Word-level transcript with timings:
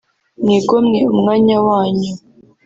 mwigomwe 0.41 0.99
umwanya 1.13 1.55
wanyu 1.67 2.11